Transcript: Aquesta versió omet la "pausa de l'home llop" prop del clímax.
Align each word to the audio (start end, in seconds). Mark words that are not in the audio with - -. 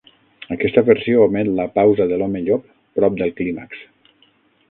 Aquesta 0.53 0.81
versió 0.87 1.19
omet 1.25 1.51
la 1.59 1.67
"pausa 1.75 2.07
de 2.13 2.17
l'home 2.21 2.41
llop" 2.47 2.65
prop 3.01 3.19
del 3.21 3.35
clímax. 3.41 3.85